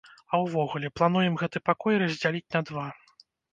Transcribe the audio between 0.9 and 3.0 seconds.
плануем гэты пакой раздзяліць на два.